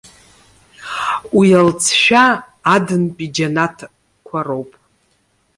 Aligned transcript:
Уи 1.37 1.47
алҵшәа, 1.59 2.25
Аднтәи 2.73 3.27
џьанаҭқәа 3.35 4.39
роуп. 4.45 4.71